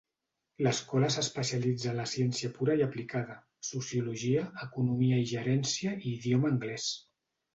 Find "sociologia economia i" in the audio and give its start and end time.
3.69-5.29